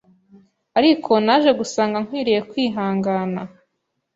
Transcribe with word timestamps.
ariko 0.79 1.11
naje 1.25 1.51
gusanga 1.59 1.97
nkwiriye 2.03 2.39
kwihangana 2.49 3.41